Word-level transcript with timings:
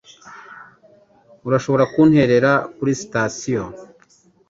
Urashobora 1.47 1.83
kunterera 1.93 2.51
kuri 2.75 2.91
sitasiyo? 3.01 3.63